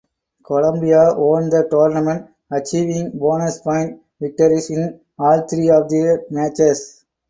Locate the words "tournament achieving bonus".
1.69-3.59